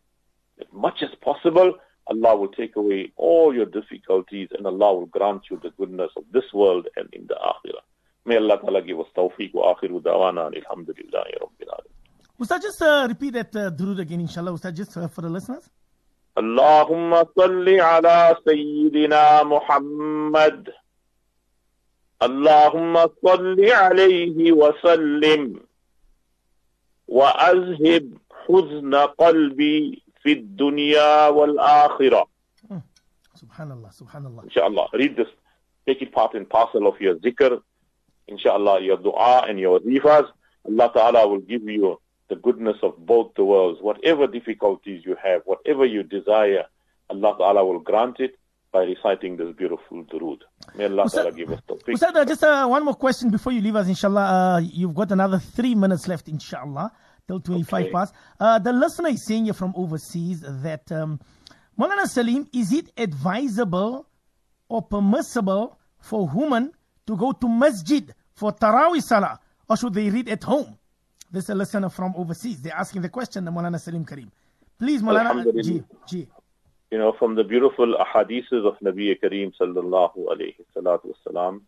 as 0.60 0.66
much 0.72 1.02
as 1.02 1.10
possible, 1.20 1.74
Allah 2.06 2.36
will 2.36 2.48
take 2.48 2.76
away 2.76 3.10
all 3.16 3.52
your 3.54 3.66
difficulties 3.66 4.48
and 4.56 4.66
Allah 4.66 4.94
will 4.94 5.06
grant 5.06 5.42
you 5.50 5.58
the 5.62 5.70
goodness 5.70 6.10
of 6.16 6.22
this 6.32 6.44
world 6.52 6.86
and 6.96 7.08
in 7.12 7.26
the 7.26 7.34
akhirah. 7.34 7.73
May 8.26 8.36
Allah 8.36 8.58
Ta'ala 8.60 8.80
give 8.82 8.98
us 9.00 9.06
tawfiq 9.16 9.52
wa 9.54 9.74
akhiru 9.74 10.00
dawana 10.02 10.50
alhamdulillahi 10.50 11.32
rabbil 11.44 11.68
alamin. 11.68 11.92
Ustad, 12.40 12.62
just 12.62 12.80
uh, 12.82 13.06
repeat 13.08 13.34
that 13.34 13.54
uh, 13.54 13.70
durood 13.70 14.00
again, 14.00 14.20
inshallah, 14.20 14.52
Ustad, 14.52 14.74
just 14.74 14.96
uh, 14.96 15.08
for 15.08 15.22
the 15.22 15.28
listeners. 15.28 15.68
اللهم 16.38 17.24
صل 17.38 17.68
على 17.80 18.36
سيدنا 18.48 19.42
محمد 19.42 20.72
اللهم 22.22 22.94
صل 23.22 23.60
عليه 23.70 24.52
وسلم 24.52 25.60
وأذهب 27.08 28.18
حزن 28.46 28.94
قلبي 28.94 30.02
في 30.22 30.32
الدنيا 30.32 31.28
والآخرة 31.28 32.28
Subhanallah, 33.34 33.90
Subhanallah. 33.94 34.44
Inshallah, 34.44 34.88
read 34.94 35.16
this, 35.16 35.26
take 35.86 36.02
it 36.02 36.12
part 36.12 36.34
and 36.34 36.48
parcel 36.48 36.86
of 36.86 37.00
your 37.00 37.14
zikr, 37.16 37.60
inshallah, 38.28 38.82
your 38.82 38.96
dua 38.96 39.44
and 39.48 39.58
your 39.58 39.80
rifas. 39.80 40.26
Allah 40.66 40.90
Ta'ala 40.94 41.28
will 41.28 41.40
give 41.40 41.64
you 41.64 42.00
the 42.28 42.36
goodness 42.36 42.76
of 42.82 42.96
both 43.06 43.34
the 43.36 43.44
worlds. 43.44 43.80
Whatever 43.82 44.26
difficulties 44.26 45.02
you 45.04 45.16
have, 45.22 45.42
whatever 45.44 45.84
you 45.84 46.02
desire, 46.02 46.64
Allah 47.10 47.34
Ta'ala 47.38 47.64
will 47.64 47.80
grant 47.80 48.20
it 48.20 48.36
by 48.72 48.84
reciting 48.84 49.36
this 49.36 49.54
beautiful 49.54 50.04
durood. 50.04 50.40
May 50.76 50.86
Allah 50.86 51.04
Ustad, 51.04 51.24
Ta'ala 51.24 51.32
give 51.32 51.50
us 51.52 51.60
the 51.68 51.74
Ustad, 51.92 52.26
just 52.26 52.42
uh, 52.42 52.66
one 52.66 52.84
more 52.84 52.94
question 52.94 53.30
before 53.30 53.52
you 53.52 53.60
leave 53.60 53.76
us, 53.76 53.88
inshallah. 53.88 54.24
Uh, 54.24 54.60
you've 54.60 54.94
got 54.94 55.12
another 55.12 55.38
three 55.38 55.74
minutes 55.74 56.08
left, 56.08 56.28
inshallah 56.28 56.90
till 57.26 57.40
25 57.40 57.82
okay. 57.82 57.92
past. 57.92 58.14
Uh, 58.38 58.58
the 58.58 58.72
listener 58.72 59.08
is 59.08 59.26
saying 59.26 59.44
here 59.44 59.54
from 59.54 59.72
overseas 59.76 60.40
that 60.40 60.90
um, 60.92 61.20
Maulana 61.78 62.06
Salim, 62.06 62.48
is 62.52 62.72
it 62.72 62.90
advisable 62.96 64.06
or 64.68 64.82
permissible 64.82 65.78
for 65.98 66.28
women 66.28 66.72
to 67.06 67.16
go 67.16 67.32
to 67.32 67.48
masjid 67.48 68.14
for 68.34 68.52
Taraweeh 68.52 69.02
Salah 69.02 69.38
or 69.68 69.76
should 69.76 69.94
they 69.94 70.10
read 70.10 70.28
at 70.28 70.42
home? 70.42 70.76
This 71.30 71.44
is 71.44 71.50
a 71.50 71.54
listener 71.54 71.88
from 71.88 72.14
overseas. 72.16 72.62
They're 72.62 72.76
asking 72.76 73.02
the 73.02 73.08
question, 73.08 73.44
Maulana 73.44 73.80
Salim 73.80 74.04
Karim. 74.04 74.30
Please, 74.78 75.02
Maulana. 75.02 75.44
Ji, 75.62 75.82
ji. 76.08 76.28
You 76.90 76.98
know, 76.98 77.12
from 77.18 77.34
the 77.34 77.42
beautiful 77.42 77.96
ahadiths 77.96 78.52
of 78.52 78.78
Nabi 78.78 79.18
Kareem 79.20 79.52
sallallahu 79.60 80.16
alayhi 80.16 80.64
salatu 80.76 81.12
wasalam, 81.12 81.62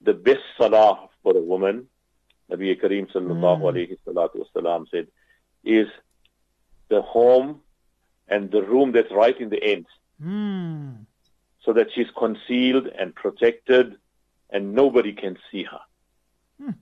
the 0.00 0.14
best 0.14 0.40
salah 0.56 1.08
for 1.22 1.36
a 1.36 1.40
woman 1.40 1.86
Nabi 2.50 2.80
Kareem 2.80 3.12
sallallahu 3.12 3.60
mm. 3.60 3.72
alayhi 3.72 3.98
salatu 4.06 4.46
wasalam 4.46 4.86
said, 4.90 5.08
is 5.64 5.88
the 6.88 7.02
home 7.02 7.60
and 8.28 8.50
the 8.50 8.62
room 8.62 8.92
that's 8.92 9.12
right 9.12 9.38
in 9.38 9.50
the 9.50 9.62
end. 9.62 9.86
Mm. 10.22 11.06
So 11.64 11.72
that 11.72 11.88
she's 11.94 12.06
concealed 12.16 12.86
and 12.86 13.14
protected 13.14 13.96
and 14.54 14.72
nobody 14.72 15.12
can 15.12 15.36
see 15.50 15.64
her. 15.64 15.80
Mm. 16.62 16.76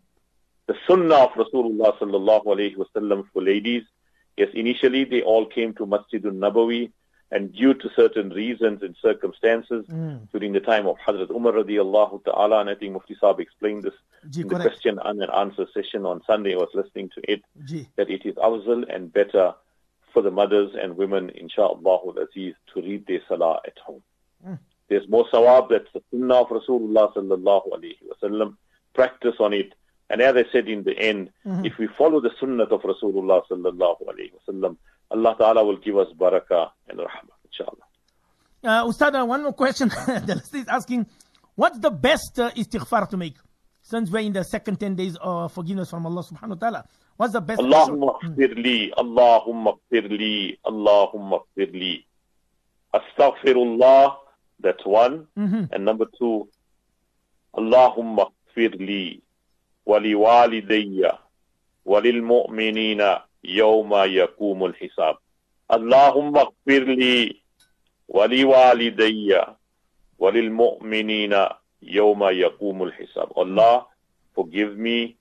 The 0.69 0.77
sunnah 0.87 1.25
of 1.27 1.33
Rasulullah 1.33 1.99
sallallahu 1.99 2.47
alayhi 2.47 2.77
wasallam 2.77 3.25
for 3.33 3.43
ladies, 3.43 3.83
yes, 4.37 4.51
initially 4.55 5.05
they 5.05 5.23
all 5.23 5.47
came 5.47 5.75
to 5.75 5.87
Masjidun 5.87 6.37
Nabawi 6.45 6.93
and 7.33 7.53
due 7.55 7.73
to 7.73 7.89
certain 7.97 8.29
reasons 8.29 8.83
and 8.83 8.95
circumstances 9.01 9.87
mm. 9.89 10.31
during 10.31 10.53
the 10.53 10.61
time 10.61 10.87
of 10.87 10.97
Hazrat 11.07 11.31
Umar 11.31 11.53
radiallahu 11.55 12.25
ta'ala, 12.25 12.61
and 12.61 12.69
I 12.69 12.75
think 12.75 12.93
Mufti 12.93 13.17
Saab 13.21 13.41
explained 13.41 13.85
this 13.85 13.95
Gee, 14.31 14.43
in 14.43 14.49
the 14.49 14.57
question 14.57 14.99
and 15.03 15.23
answer 15.23 15.67
session 15.73 16.05
on 16.05 16.21
Sunday. 16.27 16.53
I 16.53 16.59
was 16.59 16.69
listening 16.75 17.09
to 17.15 17.33
it, 17.33 17.43
Gee. 17.65 17.89
that 17.97 18.11
it 18.11 18.27
is 18.27 18.35
awzal 18.35 18.85
and 18.95 19.11
better 19.11 19.55
for 20.13 20.21
the 20.21 20.31
mothers 20.31 20.73
and 20.81 20.99
women, 20.99 21.31
inshaAllah 21.31 22.17
aziz, 22.19 22.55
to 22.75 22.83
read 22.83 23.07
their 23.07 23.23
salah 23.27 23.61
at 23.67 23.79
home. 23.79 24.03
Mm. 24.47 24.59
There's 24.93 25.09
more 25.09 25.25
sawab, 25.33 25.71
that's 25.71 25.91
the 25.95 26.03
sunnah 26.11 26.43
of 26.43 26.49
Rasulullah 26.49 27.15
sallallahu 27.15 27.69
alayhi 27.73 27.97
wasallam. 28.13 28.57
Practice 28.93 29.37
on 29.41 29.55
it. 29.55 29.73
And 30.11 30.21
as 30.21 30.37
I 30.37 30.45
said 30.53 30.69
in 30.69 30.85
the 30.85 30.93
end, 30.99 31.31
mm-hmm. 31.47 31.65
if 31.65 31.79
we 31.79 31.89
follow 31.97 32.21
the 32.21 32.29
sunnah 32.39 32.65
of 32.65 32.83
Rasulullah 32.83 33.41
sallallahu 33.51 34.03
alayhi 34.03 34.33
wasallam, 34.37 34.77
Allah 35.11 35.35
Ta'ala 35.39 35.65
will 35.65 35.79
give 35.79 35.97
us 35.97 36.09
barakah 36.15 36.73
and 36.91 36.99
rahmah, 36.99 37.37
inshallah. 37.47 37.87
Uh, 38.63 38.87
Ustad, 38.87 39.19
uh, 39.19 39.25
one 39.25 39.43
more 39.43 39.55
question. 39.55 39.89
the 40.07 40.35
listener 40.37 40.61
is 40.61 40.69
asking, 40.69 41.07
what's 41.55 41.79
the 41.79 41.91
best 41.91 42.39
uh, 42.39 42.51
istighfar 42.51 43.09
to 43.09 43.17
make? 43.17 43.37
Since 43.81 44.11
we're 44.11 44.21
in 44.21 44.35
the 44.35 44.45
second 44.45 44.79
10 44.79 44.95
days 44.95 45.17
of 45.23 45.53
forgiveness 45.53 45.89
from 45.89 46.05
Allah 46.05 46.23
subhanahu 46.23 46.51
wa 46.51 46.55
ta'ala, 46.57 46.85
what's 47.17 47.33
the 47.33 47.41
best? 47.41 47.63
Allahumma 47.63 48.21
khfirli, 48.21 48.93
Allahumma 48.93 49.79
khfirli, 49.91 50.59
Allahumma 50.67 51.41
khfirli. 51.57 52.05
Astaghfirullah, 52.95 54.17
that's 54.63 54.85
one. 54.87 55.27
Mm-hmm. 55.39 55.65
And 55.73 55.85
number 55.85 56.07
two, 56.19 56.49
Allahumma 57.55 58.31
firli 58.57 59.21
waliwalidayya 59.87 61.19
walilmu'minina 61.87 63.23
yawma 63.45 64.07
yakumul 64.07 64.75
hisab. 64.75 65.17
Allahumma 65.69 66.47
firli 66.67 67.43
waliwalidayya 68.09 69.55
walilmu'minina 70.21 71.55
yawma 71.83 72.31
yakumul 72.33 72.93
hisab. 72.93 73.33
Allah, 73.37 73.87
forgive 74.35 74.79
me, 74.79 75.17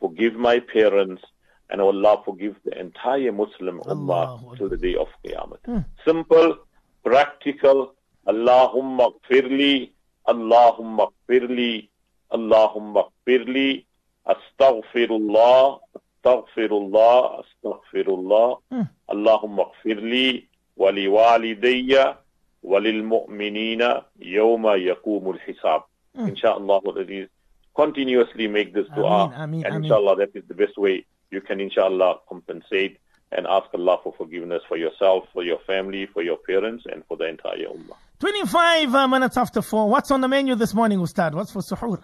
forgive 0.00 0.34
my 0.34 0.60
parents, 0.60 1.22
and 1.70 1.80
Allah 1.80 2.22
forgive 2.24 2.56
the 2.64 2.78
entire 2.78 3.32
Muslim 3.32 3.80
Ummah 3.80 4.56
till 4.58 4.68
the 4.68 4.76
day 4.76 4.94
of 4.94 5.08
Qiyamah. 5.24 5.58
Hmm. 5.64 5.78
Simple, 6.04 6.58
practical, 7.02 7.94
Allahumma 8.26 9.10
gfirli, 9.22 9.90
Allahumma 10.26 11.08
gfirli, 11.28 11.88
Allahumma 12.32 13.08
gfirli, 13.26 13.84
astaghfirullah, 14.26 15.80
astaghfirullah, 16.24 17.42
astaghfirullah, 17.44 18.58
Hmm. 18.70 18.82
Allahumma 19.08 19.64
gfirli, 19.76 20.46
waliwalidayya, 20.78 22.16
walilmu'minina, 22.64 24.04
yawma 24.20 24.76
yaqumul 24.80 25.38
hisab. 25.46 25.82
Hmm. 26.16 26.28
Inshallah, 26.28 26.80
it 26.96 27.10
is 27.10 27.28
continuously 27.76 28.46
make 28.48 28.72
this 28.72 28.86
dua 28.94 29.24
Ameen, 29.34 29.40
ameen, 29.42 29.64
and 29.66 29.74
ameen. 29.74 29.84
inshallah 29.84 30.16
that 30.16 30.30
is 30.34 30.44
the 30.48 30.54
best 30.54 30.78
way 30.78 31.04
you 31.30 31.40
can 31.40 31.60
inshallah 31.60 32.18
compensate 32.28 32.98
and 33.32 33.46
ask 33.48 33.66
Allah 33.74 33.98
for 34.02 34.14
forgiveness 34.16 34.62
for 34.68 34.76
yourself, 34.76 35.24
for 35.32 35.42
your 35.42 35.58
family, 35.66 36.06
for 36.06 36.22
your 36.22 36.36
parents 36.36 36.84
and 36.86 37.02
for 37.08 37.16
the 37.16 37.26
entire 37.26 37.66
ummah. 37.66 37.96
25 38.24 38.94
uh, 38.94 39.06
minutes 39.06 39.36
after 39.36 39.60
4. 39.60 39.90
What's 39.90 40.10
on 40.10 40.22
the 40.22 40.28
menu 40.28 40.54
this 40.54 40.72
morning, 40.72 40.98
Ustad? 40.98 41.34
What's 41.34 41.52
for 41.52 41.60
suhoor? 41.60 42.02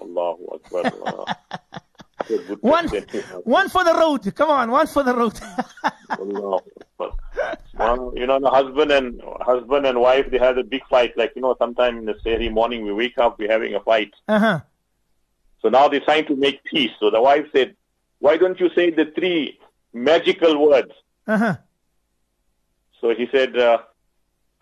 Allahu 0.00 0.54
Akbar. 0.54 0.90
Allah. 1.04 1.36
Good, 2.26 2.46
good 2.48 2.62
One, 2.62 2.88
one 3.44 3.68
for 3.68 3.84
the 3.84 3.92
road. 3.92 4.34
Come 4.34 4.48
on, 4.48 4.70
one 4.70 4.86
for 4.86 5.02
the 5.02 5.14
road. 5.14 5.38
Allahu 6.18 6.60
Akbar. 6.98 7.58
One, 7.74 8.16
you 8.16 8.26
know, 8.26 8.40
the 8.40 8.48
husband 8.48 8.90
and 8.90 9.20
husband 9.42 9.84
and 9.84 10.00
wife 10.00 10.30
they 10.30 10.38
had 10.38 10.56
a 10.56 10.64
big 10.64 10.80
fight. 10.88 11.14
Like 11.14 11.32
you 11.36 11.42
know, 11.42 11.54
sometime 11.58 11.98
in 11.98 12.06
the 12.06 12.14
Saturday 12.24 12.48
morning 12.48 12.86
we 12.86 12.92
wake 12.94 13.18
up, 13.18 13.38
we're 13.38 13.52
having 13.52 13.74
a 13.74 13.80
fight. 13.80 14.14
uh 14.28 14.38
huh. 14.38 14.60
So 15.60 15.68
now 15.68 15.88
they're 15.88 16.00
trying 16.00 16.24
to 16.28 16.36
make 16.36 16.64
peace. 16.64 16.92
So 17.00 17.10
the 17.10 17.20
wife 17.20 17.44
said, 17.54 17.76
"Why 18.18 18.38
don't 18.38 18.58
you 18.58 18.70
say 18.74 18.88
the 18.88 19.12
three 19.14 19.58
magical 19.92 20.56
words?" 20.66 20.92
Uh 21.26 21.36
huh. 21.36 21.56
So 23.02 23.14
he 23.14 23.28
said, 23.30 23.58
uh, 23.58 23.78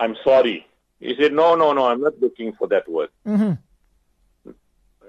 I'm 0.02 0.16
sorry. 0.24 0.66
He 0.98 1.14
said, 1.18 1.32
no, 1.32 1.54
no, 1.54 1.72
no, 1.72 1.86
I'm 1.86 2.00
not 2.00 2.18
looking 2.20 2.52
for 2.54 2.66
that 2.68 2.88
word. 2.88 3.10
Mm-hmm. 3.24 4.50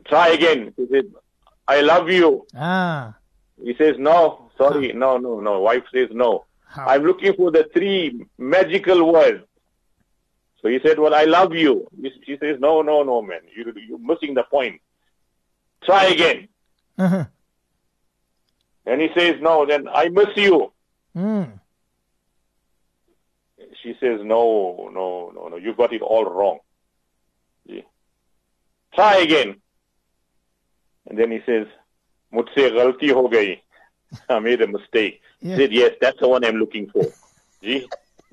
Try 0.06 0.28
again. 0.30 0.72
He 0.78 0.86
said, 0.92 1.06
I 1.68 1.82
love 1.82 2.12
you. 2.12 2.46
Ah. 2.56 3.16
He 3.64 3.74
says, 3.76 3.96
no, 3.98 4.52
sorry, 4.56 4.94
no, 4.94 5.18
no, 5.18 5.40
no. 5.40 5.62
Wife 5.62 5.86
says, 5.92 6.10
no. 6.12 6.46
How? 6.68 6.86
I'm 6.86 7.04
looking 7.04 7.34
for 7.34 7.50
the 7.50 7.68
three 7.74 8.26
magical 8.38 9.12
words. 9.12 9.44
So 10.62 10.68
he 10.68 10.80
said, 10.86 11.00
well, 11.00 11.16
I 11.16 11.24
love 11.24 11.54
you. 11.54 11.88
He 12.00 12.12
he 12.26 12.38
says, 12.38 12.58
no, 12.60 12.84
no, 12.84 13.02
no, 13.04 13.22
man. 13.22 13.42
You, 13.56 13.74
you're 13.88 13.98
missing 13.98 14.36
the 14.36 14.44
point. 14.44 14.80
Try 15.84 16.06
again. 16.06 16.48
Uh-huh. 17.00 17.26
And 18.86 19.02
he 19.02 19.10
says, 19.18 19.36
no, 19.42 19.66
then 19.66 19.88
I 19.88 20.10
miss 20.10 20.30
you. 20.36 20.72
Mm 21.18 21.60
she 23.84 23.96
says, 24.00 24.22
no, 24.24 24.90
no, 24.94 25.32
no, 25.36 25.50
no, 25.50 25.58
you 25.58 25.74
got 25.76 25.94
it 25.94 26.02
all 26.02 26.26
wrong. 26.26 26.60
See? 27.68 27.84
Try 28.96 29.18
again. 29.18 29.58
And 31.08 31.20
then 31.20 31.32
he 31.32 31.42
says, 31.46 31.68
Mutse 32.34 32.72
galti 32.72 33.12
ho 33.12 33.30
gayi. 33.30 33.60
I 34.30 34.40
made 34.40 34.62
a 34.62 34.68
mistake. 34.68 35.22
Yeah. 35.42 35.56
He 35.56 35.62
said, 35.62 35.74
yes, 35.74 35.92
that's 36.00 36.20
the 36.20 36.28
one 36.28 36.46
I'm 36.46 36.56
looking 36.56 36.90
for. 36.90 37.06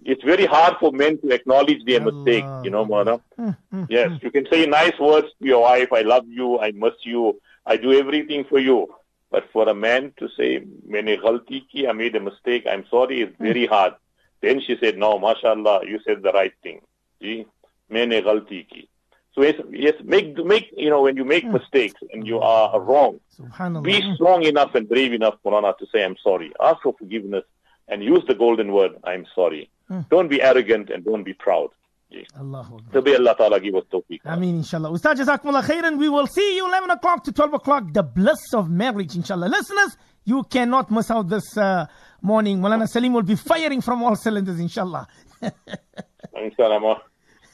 It's 0.04 0.24
very 0.24 0.46
hard 0.46 0.76
for 0.80 0.92
men 0.92 1.18
to 1.18 1.30
acknowledge 1.30 1.84
their 1.84 2.00
Allah. 2.00 2.12
mistake, 2.12 2.44
you 2.64 2.70
know, 2.70 2.84
Mother. 2.84 3.20
Hmm, 3.36 3.50
hmm, 3.70 3.84
yes, 3.88 4.08
hmm. 4.08 4.16
you 4.22 4.30
can 4.30 4.46
say 4.50 4.66
nice 4.66 4.98
words 4.98 5.28
to 5.40 5.46
your 5.46 5.62
wife, 5.62 5.92
I 5.92 6.02
love 6.02 6.26
you, 6.26 6.58
I 6.58 6.70
miss 6.72 6.94
you, 7.02 7.40
I 7.66 7.76
do 7.76 7.92
everything 7.92 8.44
for 8.44 8.58
you. 8.58 8.94
But 9.30 9.44
for 9.52 9.68
a 9.68 9.74
man 9.74 10.12
to 10.18 10.28
say, 10.36 10.64
Mene 10.86 11.18
galti 11.18 11.62
ki, 11.70 11.86
I 11.86 11.92
made 11.92 12.16
a 12.16 12.20
mistake, 12.20 12.66
I'm 12.68 12.84
sorry, 12.90 13.22
it's 13.22 13.36
very 13.38 13.66
hard. 13.66 13.94
Then 14.42 14.60
she 14.60 14.76
said, 14.80 14.96
no, 14.96 15.18
mashallah, 15.18 15.80
you 15.86 16.00
said 16.06 16.22
the 16.22 16.32
right 16.32 16.52
thing. 16.62 16.80
Ji. 17.22 17.46
So 19.34 19.42
yes, 19.42 19.54
yes, 19.70 19.94
make 20.04 20.36
make 20.44 20.72
you 20.76 20.90
know 20.90 21.02
when 21.02 21.16
you 21.16 21.24
make 21.24 21.44
hmm. 21.44 21.52
mistakes 21.52 22.00
and 22.12 22.26
you 22.26 22.38
are 22.38 22.80
wrong, 22.80 23.20
be 23.82 24.02
strong 24.14 24.44
enough 24.44 24.74
and 24.74 24.88
brave 24.88 25.12
enough, 25.12 25.34
Murana, 25.44 25.76
to 25.78 25.86
say 25.92 26.04
I'm 26.04 26.16
sorry. 26.22 26.52
Ask 26.60 26.82
for 26.82 26.94
forgiveness 26.98 27.44
and 27.88 28.02
use 28.02 28.22
the 28.26 28.34
golden 28.34 28.72
word, 28.72 28.92
I'm 29.04 29.26
sorry. 29.34 29.70
Hmm. 29.88 30.00
Don't 30.10 30.28
be 30.28 30.42
arrogant 30.42 30.90
and 30.90 31.04
don't 31.04 31.24
be 31.24 31.34
proud. 31.34 31.70
Allahu 32.36 32.80
so 32.92 32.98
Allah 32.98 33.34
Ta'ala. 33.38 33.60
Ameen, 34.24 34.56
inshallah. 34.56 34.90
Ustaz 34.90 35.14
Jazakumullah 35.14 35.62
khairan. 35.62 35.96
We 35.96 36.08
will 36.08 36.26
see 36.26 36.56
you 36.56 36.66
11 36.66 36.90
o'clock 36.90 37.22
to 37.24 37.32
12 37.32 37.54
o'clock. 37.54 37.92
The 37.92 38.02
bliss 38.02 38.52
of 38.52 38.68
marriage, 38.68 39.14
inshallah. 39.14 39.46
Listeners, 39.46 39.96
you 40.24 40.42
cannot 40.44 40.90
miss 40.90 41.10
out 41.10 41.28
this 41.28 41.56
uh, 41.56 41.86
morning. 42.22 42.58
Malana 42.60 42.86
Salim 42.88 43.12
will 43.12 43.22
be 43.22 43.34
firing 43.36 43.80
from 43.80 44.02
all 44.02 44.16
cylinders, 44.16 44.58
inshallah. 44.60 45.06
Inshallah. 46.36 47.02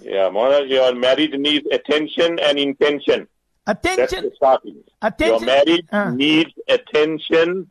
Yeah, 0.00 0.28
Mona, 0.28 0.64
your 0.66 0.94
marriage 0.94 1.32
needs 1.32 1.66
attention 1.72 2.38
and 2.40 2.58
intention. 2.58 3.26
Attention. 3.66 4.30
the. 4.40 4.84
Attention. 5.02 5.46
Your 5.48 5.56
marriage 5.64 5.86
Ah. 5.92 6.10
needs 6.10 6.50
attention 6.68 7.70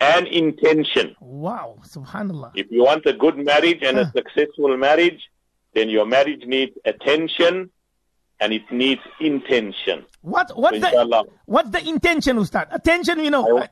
and 0.00 0.26
intention. 0.26 1.14
Wow, 1.20 1.78
subhanallah. 1.86 2.52
If 2.54 2.66
you 2.70 2.84
want 2.84 3.06
a 3.06 3.12
good 3.12 3.36
marriage 3.38 3.82
and 3.82 3.98
Ah. 3.98 4.02
a 4.02 4.12
successful 4.12 4.76
marriage, 4.76 5.20
then 5.74 5.88
your 5.88 6.04
marriage 6.06 6.44
needs 6.46 6.76
attention 6.84 7.70
and 8.40 8.52
it 8.52 8.70
needs 8.70 9.00
intention. 9.20 10.04
What 10.20 10.50
what's 10.58 10.80
the 10.80 10.88
Inshallah. 10.88 11.24
what's 11.46 11.70
the 11.70 11.86
intention, 11.88 12.36
Ustad? 12.38 12.66
Attention, 12.72 13.20
you 13.20 13.30
know. 13.30 13.60
I- 13.60 13.68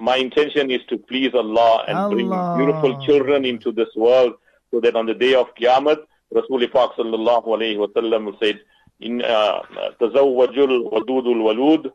My 0.00 0.16
intention 0.16 0.70
is 0.70 0.80
to 0.88 0.96
please 0.96 1.34
Allah 1.34 1.84
and 1.86 1.96
Allah. 1.98 2.14
bring 2.14 2.30
beautiful 2.56 3.06
children 3.06 3.44
into 3.44 3.70
this 3.70 3.88
world 3.94 4.34
so 4.70 4.80
that 4.80 4.96
on 4.96 5.06
the 5.06 5.14
day 5.14 5.34
of 5.34 5.54
Qiyamah, 5.54 5.98
Rasul 6.32 6.66
Pak 6.68 6.92
sallallahu 6.96 7.46
alayhi 7.46 7.76
wa 7.78 7.88
sallam 7.88 8.38
said, 8.40 8.60
in 9.00 9.22
uh, 9.22 9.62
tazawwajul 10.00 10.90
wadudul 10.92 11.42
walud 11.42 11.92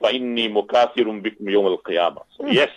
fa 0.00 0.08
inni 0.12 0.48
bikum 0.48 1.46
yawm 1.46 1.66
al-qiyamah. 1.66 2.24
So 2.36 2.46
yes, 2.46 2.70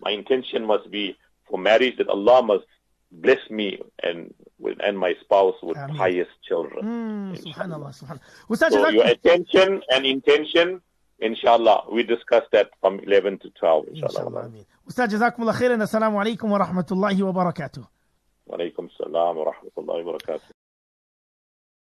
my 0.00 0.10
intention 0.10 0.64
must 0.64 0.90
be 0.90 1.16
for 1.48 1.58
marriage 1.58 1.96
that 1.98 2.08
Allah 2.08 2.42
must 2.42 2.64
bless 3.12 3.38
me 3.50 3.80
and 4.02 4.34
and 4.80 4.98
my 4.98 5.14
spouse 5.20 5.54
with 5.62 5.76
Ameen. 5.76 5.96
pious 5.96 6.28
children. 6.48 6.82
Hmm, 6.82 7.32
subhanallah, 7.34 7.92
subhanallah. 7.92 8.70
So 8.72 8.88
your 8.88 9.06
attention 9.06 9.82
and 9.92 10.06
intention, 10.06 10.80
inshallah. 11.24 11.78
We 11.90 12.02
discuss 12.04 12.44
that 12.52 12.68
from 12.80 13.00
11 13.00 13.38
to 13.38 13.50
12, 13.50 13.88
inshallah. 13.88 14.50
Ustaz, 14.88 15.08
jazakumullah 15.14 15.56
khairan. 15.60 15.80
Assalamu 15.80 16.16
alaikum 16.22 16.48
wa 16.50 16.58
rahmatullahi 16.58 17.20
wa 17.22 17.32
barakatuh. 17.32 17.82
Wa 18.46 18.56
alaikum 18.56 18.88
salam 18.98 19.36
wa 19.36 19.44
rahmatullahi 19.52 20.04
wa 20.04 20.12
barakatuh. 20.12 20.50